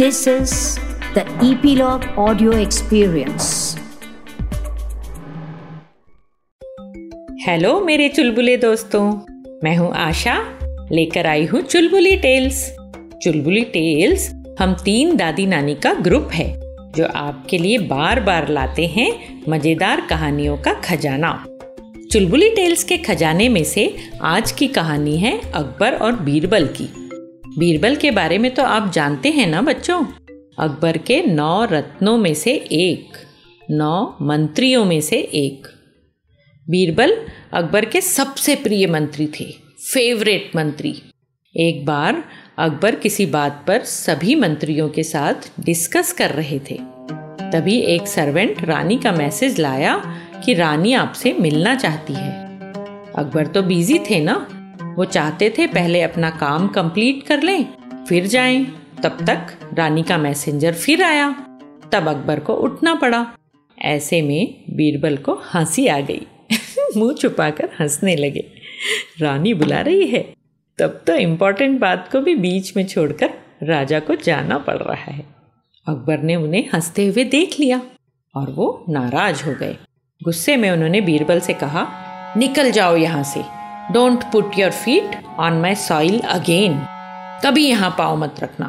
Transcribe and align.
This 0.00 0.26
is 0.26 0.52
the 1.14 1.22
Epilogue 1.46 2.04
Audio 2.16 2.52
Experience. 2.58 3.48
Hello 7.46 7.80
मेरे 7.80 8.08
चुलबुले 8.08 8.56
दोस्तों। 8.56 9.02
मैं 9.64 9.76
हूँ 9.76 9.92
आशा। 9.94 10.36
लेकर 10.92 11.26
आई 11.26 11.44
हूँ 11.46 11.60
चुलबुली 11.62 12.16
टेल्स 12.16 12.62
चुलबुली 13.22 13.64
टेल्स 13.64 14.28
हम 14.60 14.74
तीन 14.74 15.16
दादी 15.16 15.46
नानी 15.46 15.74
का 15.74 15.92
ग्रुप 15.92 16.30
है, 16.32 16.48
जो 16.92 17.06
आपके 17.06 17.58
लिए 17.58 17.78
बार 17.78 18.20
बार 18.20 18.48
लाते 18.48 18.86
हैं 18.86 19.10
मज़ेदार 19.48 20.00
कहानियों 20.00 20.56
का 20.56 20.72
खजाना। 20.80 21.32
चुलबुली 22.12 22.48
टेल्स 22.48 22.84
के 22.84 22.96
खजाने 22.96 23.48
में 23.48 23.64
से 23.64 23.94
आज 24.22 24.52
की 24.52 24.68
कहानी 24.68 25.16
है 25.16 25.38
अकबर 25.54 25.92
और 25.92 26.12
बीरबल 26.12 26.66
की। 26.66 26.88
बीरबल 27.58 27.96
के 27.96 28.10
बारे 28.10 28.38
में 28.38 28.54
तो 28.54 28.62
आप 28.62 28.92
जानते 28.92 29.30
हैं 29.30 29.46
ना 29.46 29.62
बच्चों? 29.62 30.04
अकबर 30.58 30.98
के 30.98 31.22
नौ 31.22 31.64
रत्नों 31.64 32.18
में 32.18 32.34
से 32.34 32.52
एक, 32.72 33.16
नौ 33.70 34.16
मंत्रियों 34.22 34.84
में 34.84 35.00
से 35.00 35.16
एक। 35.16 35.66
बीरबल 36.70 37.26
अकबर 37.52 37.84
के 37.84 38.00
सबसे 38.00 38.54
प्रिय 38.54 38.86
मंत्री 38.86 39.26
थे 39.26 39.44
फेवरेट 39.94 40.56
मंत्री। 40.56 41.02
एक 41.56 41.86
बार 41.86 42.24
अकबर 42.58 42.94
किसी 42.94 43.26
बात 43.26 43.64
पर 43.66 43.80
सभी 43.80 44.34
मंत्रियों 44.34 44.88
के 44.88 45.02
साथ 45.02 45.50
डिस्कस 45.60 46.12
कर 46.12 46.30
रहे 46.30 46.58
थे। 46.58 46.78
तभी 47.52 47.78
एक 47.78 48.06
सर्वेंट 48.06 48.64
रानी 48.64 48.96
का 48.96 49.12
मैसेज 49.12 49.60
लाया 49.60 49.96
कि 50.44 50.54
रानी 50.54 50.92
आपसे 50.92 51.32
मिलना 51.32 51.74
चाहती 51.74 52.12
है। 52.12 52.32
अकबर 53.12 53.46
तो 53.46 53.62
बिज़ी 53.62 53.98
थे 53.98 54.20
ना 54.20 54.59
वो 55.00 55.04
चाहते 55.04 55.54
थे 55.58 55.66
पहले 55.66 56.02
अपना 56.02 56.30
काम 56.30 56.68
कंप्लीट 56.68 57.26
कर 57.26 57.42
लें, 57.42 57.66
फिर 58.08 58.26
जाएँ। 58.26 58.64
तब 59.02 59.26
तक 59.26 59.70
रानी 59.74 60.02
का 60.02 60.18
मैसेंजर 60.18 60.72
फिर 60.72 61.02
आया। 61.02 61.30
तब 61.92 62.08
अकबर 62.08 62.40
को 62.40 62.54
उठना 62.54 62.94
पड़ा। 62.94 63.32
ऐसे 63.82 64.22
में 64.22 64.64
बीरबल 64.70 65.16
को 65.16 65.42
हँसी 65.54 65.86
आ 65.86 66.00
गई। 66.00 66.26
मुँह 66.96 67.14
छुपाकर 67.14 67.68
हंसने 67.80 68.16
लगे। 68.16 68.50
रानी 69.20 69.54
बुला 69.54 69.80
रही 69.80 70.06
है। 70.06 70.34
तब 70.78 71.02
तो 71.06 71.14
इम्पोर्टेंट 71.14 71.80
बात 71.80 72.08
को 72.12 72.20
भी 72.20 72.34
बीच 72.34 72.76
में 72.76 72.86
छोड़कर 72.86 73.30
राजा 73.62 74.00
को 74.00 74.14
जाना 74.14 74.58
पड़ 74.58 74.78
रहा 74.78 75.12
है। 75.12 75.26
अकबर 75.88 76.18
ने 76.18 76.36
उन्हें 76.36 76.68
हँसते 76.74 77.06
हुए 77.06 77.24
देख 77.24 77.60
लिया 77.60 77.82
और 78.34 78.50
वो 78.50 78.84
नाराज़ 78.88 79.44
हो 79.44 79.54
गए। 79.54 79.76
गुस्से 80.22 80.56
में 80.56 80.70
उन्होंने 80.70 81.00
बीरबल 81.00 81.40
से 81.40 81.52
कहा, 81.52 81.88
निकल 82.36 82.70
जाओ 82.70 82.96
यहाँ 82.96 83.22
से। 83.22 83.59
Don't 83.92 84.24
put 84.24 84.58
your 84.58 84.70
feet 84.70 85.24
on 85.38 85.52
my 85.52 85.74
soil 85.74 86.20
again 86.20 86.86
कभी 87.44 87.68
यहाँ 87.68 87.94
पाओ 87.98 88.16
मत 88.16 88.34
रखना। 88.42 88.66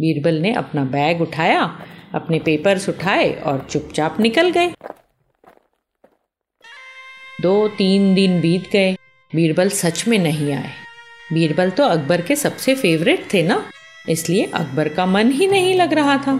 बीरबल 0.00 0.34
ने 0.34 0.52
अपना 0.52 0.84
बैग 0.84 1.20
उठाया, 1.20 1.80
अपने 2.14 2.38
पेपर्स 2.38 2.88
उठाए 2.88 3.32
और 3.32 3.66
चुपचाप 3.70 4.20
निकल 4.20 4.50
गए। 4.50 4.74
दो 7.42 7.68
तीन 7.68 8.14
दिन 8.14 8.40
बीत 8.40 8.70
गए। 8.72 8.96
बीरबल 9.34 9.68
सच 9.68 10.08
में 10.08 10.18
नहीं 10.18 10.52
आए। 10.52 10.70
बीरबल 11.32 11.70
तो 11.70 11.84
अकबर 11.84 12.20
के 12.20 12.36
सबसे 12.36 12.74
फेवरेट 12.74 13.34
थे 13.34 13.42
ना? 13.42 13.64
इसलिए 14.08 14.44
अकबर 14.54 14.88
का 14.88 15.06
मन 15.06 15.30
ही 15.30 15.46
नहीं 15.46 15.74
लग 15.74 15.92
रहा 15.92 16.16
था। 16.16 16.36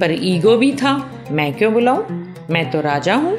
पर 0.00 0.10
ईगो 0.10 0.56
भी 0.56 0.72
था। 0.72 1.10
मैं 1.30 1.54
क्यों 1.54 1.72
बुलाऊं? 1.72 2.04
मैं 2.50 2.70
तो 2.70 2.80
राजा 2.80 3.14
हूँ। 3.14 3.36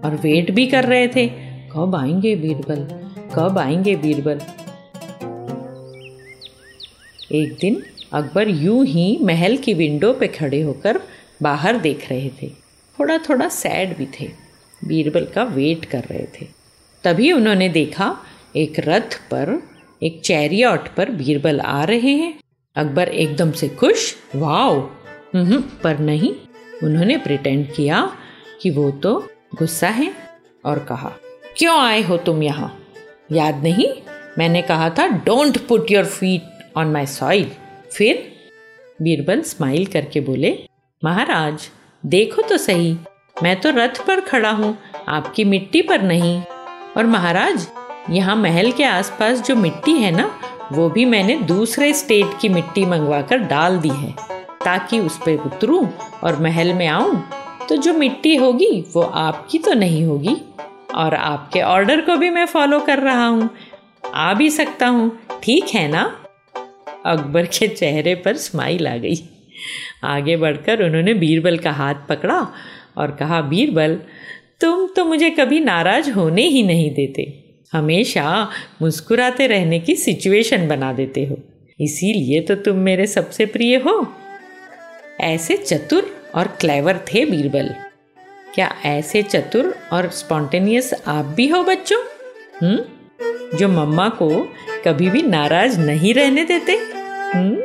और 0.00 0.18
वेट 0.22 0.50
भी 0.50 0.66
कर 0.66 0.84
रहे 0.84 1.08
थे। 1.08 1.26
कब 1.68 1.96
आएँगे 1.96 2.36
बीरबल? 2.36 3.09
कब 3.34 3.58
आएँगे 3.58 3.96
बीरबल? 3.96 4.40
एक 7.32 7.56
दिन 7.60 7.82
अकबर 8.12 8.48
यूँ 8.48 8.86
ही 8.86 9.18
महल 9.22 9.56
की 9.56 9.74
विंडो 9.74 10.12
पे 10.12 10.28
खड़े 10.28 10.62
होकर 10.62 11.00
बाहर 11.42 11.76
देख 11.76 12.10
रहे 12.10 12.30
थे। 12.42 12.50
थोड़ा 13.00 13.18
थोड़ा 13.18 13.48
सैड 13.48 13.96
भी 13.96 14.06
थे। 14.06 14.30
बीरबल 14.84 15.24
का 15.24 15.44
वेट 15.44 15.84
कर 15.84 16.00
रहे 16.00 16.26
थे। 16.26 16.46
तभी 17.04 17.32
उन्होंने 17.32 17.68
देखा 17.68 18.16
एक 18.56 18.72
रथ 18.78 19.16
पर 19.30 19.62
एक 20.02 20.20
चैरियट 20.20 20.94
पर 20.94 21.10
बीरबल 21.10 21.60
आ 21.60 21.84
रहे 21.84 22.16
हैं। 22.16 22.40
अकबर 22.76 23.08
एकदम 23.08 23.52
से 23.52 23.68
खुश, 23.68 24.16
वाओ! 24.36 24.80
पर 25.82 25.98
नहीं। 25.98 26.34
उन्होंने 26.84 27.16
प्रिटेंड 27.16 27.72
किया 27.72 28.16
कि 28.62 28.70
वो 28.70 28.90
तो 28.90 29.30
गुस्सा 29.54 29.88
है 29.88 30.14
और 30.64 30.78
कहा, 30.78 31.12
क्यों 31.56 31.80
आए 31.80 32.02
हो 32.02 32.16
तुम 32.16 32.42
यहाँ? 32.42 32.79
याद 33.32 33.62
नहीं? 33.62 33.88
मैंने 34.38 34.62
कहा 34.62 34.88
था 34.90 35.06
don't 35.24 35.58
put 35.66 35.90
your 35.90 36.04
feet 36.06 36.76
on 36.76 36.92
my 36.92 37.06
soil 37.06 37.50
फिर 37.92 38.26
बीरबल 39.02 39.42
स्माइल 39.42 39.86
करके 39.86 40.20
बोले, 40.20 40.52
महाराज, 41.02 41.68
देखो 42.04 42.42
तो 42.42 42.56
सही, 42.56 42.96
मैं 43.42 43.60
तो 43.60 43.70
रथ 43.70 44.00
पर 44.06 44.20
खड़ा 44.20 44.50
हूँ, 44.50 44.76
आपकी 45.08 45.44
मिट्टी 45.44 45.82
पर 45.82 46.02
नहीं। 46.02 46.40
और 46.96 47.06
महाराज, 47.06 47.66
यहाँ 48.10 48.36
महल 48.36 48.70
के 48.72 48.84
आसपास 48.84 49.40
जो 49.40 49.56
मिट्टी 49.56 49.92
है 49.92 50.10
ना, 50.10 50.30
वो 50.72 50.88
भी 50.90 51.04
मैंने 51.04 51.36
दूसरे 51.44 51.92
स्टेट 51.94 52.38
की 52.40 52.48
मिट्टी 52.48 52.84
मंगवा 52.86 53.20
कर 53.22 53.38
डाल 53.38 53.78
दी 53.78 53.88
है। 53.88 54.14
ताकि 54.64 54.98
उस 55.00 55.16
पर 55.18 55.42
उतरूँ 55.46 55.86
और 56.24 56.40
महल 56.42 56.72
में 56.72 56.86
आऊँ 56.86 57.22
तो 57.68 57.76
जो 57.76 57.92
मिट्टी 57.94 58.34
होगी, 58.36 58.84
वो 58.92 59.02
आपकी 59.02 59.58
तो 59.58 59.74
नहीं 59.74 60.04
होगी। 60.04 60.36
और 60.94 61.14
आपके 61.14 61.60
ऑर्डर 61.60 62.00
को 62.00 62.16
भी 62.16 62.30
मैं 62.30 62.46
फॉलो 62.46 62.80
कर 62.80 62.98
रहा 62.98 63.26
हूँ। 63.26 63.50
आ 64.14 64.34
भी 64.34 64.50
सकता 64.50 64.86
हूँ। 64.86 65.18
ठीक 65.42 65.64
है 65.64 65.88
ना? 65.88 66.24
अकबर 67.06 67.46
के 67.46 67.68
चेहरे 67.68 68.14
पर 68.14 68.36
स्माइल 68.36 68.88
आ 68.88 68.96
गई। 68.96 69.14
आगे 70.04 70.36
बढ़कर 70.36 70.82
उन्होंने 70.82 71.14
बीरबल 71.14 71.58
का 71.58 71.70
हाथ 71.70 71.94
पकड़ा 72.08 72.48
और 72.96 73.10
कहा, 73.10 73.40
बीरबल, 73.40 74.00
तुम 74.60 74.86
तो 74.86 75.04
मुझे 75.04 75.30
कभी 75.30 75.60
नाराज़ 75.60 76.10
होने 76.10 76.42
ही 76.42 76.62
नहीं 76.62 76.94
देते। 76.94 77.44
हमेशा 77.72 78.50
मुस्कुराते 78.82 79.46
रहने 79.46 79.80
की 79.80 79.94
सिचुएशन 79.94 80.68
बना 80.68 80.92
देते 80.92 81.24
हो। 81.24 81.38
इसीलिए 81.80 82.40
तो 82.40 82.54
तुम 82.54 82.76
मेरे 82.76 83.06
सबसे 83.06 83.46
प्रिय 83.46 83.76
हो। 83.76 84.14
ऐसे 85.20 85.56
चतुर 85.56 86.30
और 86.34 86.46
क्लेवर 86.60 86.98
थे 86.98 87.24
बीरबल। 87.24 87.74
क्या 88.54 88.74
ऐसे 88.84 89.22
चतुर 89.22 89.74
और 89.92 90.08
स्पॉन्टेनियस 90.10 90.94
आप 91.06 91.24
भी 91.24 91.48
हो 91.48 91.62
बच्चों? 91.64 91.98
हम्म 92.62 93.58
जो 93.58 93.68
मम्मा 93.68 94.08
को 94.08 94.48
कभी 94.84 95.10
भी 95.10 95.22
नाराज़ 95.22 95.78
नहीं 95.80 96.14
रहने 96.14 96.44
देते? 96.44 96.72
हम्म 97.34 97.56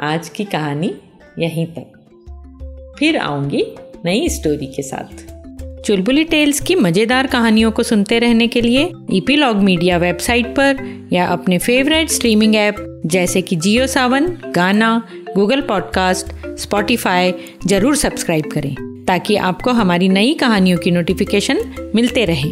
आज 0.00 0.28
की 0.28 0.44
कहानी 0.44 0.94
यहीं 1.38 1.66
तक। 1.66 2.96
फिर 2.98 3.16
आऊँगी 3.16 3.64
नई 4.04 4.28
स्टोरी 4.28 4.66
के 4.66 4.82
साथ। 4.82 5.34
चुलबुली 5.82 6.24
टेल्स 6.24 6.60
की 6.60 6.74
मज़ेदार 6.74 7.26
कहानियों 7.26 7.72
को 7.72 7.82
सुनते 7.82 8.18
रहने 8.18 8.46
के 8.48 8.60
लिए 8.60 8.92
ईपीलॉग 9.10 9.56
मीडिया 9.56 9.96
वेबसाइट 9.96 10.46
पर 10.46 10.76
या 11.12 11.26
अपने 11.26 11.58
फेवरेट 11.58 12.08
स्ट्रीमिंग 12.08 12.56
ऐप 12.56 13.02
जैसे 13.06 13.42
कि 13.42 13.56
Jio 13.56 13.86
Saavn 13.86 14.26
Gaana 14.54 15.08
Google 15.34 15.60
podcast 15.60 16.56
Spotify 16.58 17.34
ज़रूर 17.66 17.96
सब्सक्राइब 17.96 18.44
करें। 18.46 18.93
ताकि 19.08 19.36
आपको 19.36 19.70
हमारी 19.70 20.08
नई 20.08 20.34
कहानियों 20.34 20.78
की 20.78 20.90
नोटिफिकेशन 20.90 21.92
मिलते 21.94 22.24
रहे। 22.24 22.50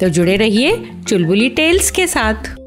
तो 0.00 0.08
जुड़े 0.08 0.36
रहिए 0.36 0.90
चुलबुली 1.08 1.48
टेल्स 1.48 1.90
के 1.90 2.06
साथ। 2.06 2.59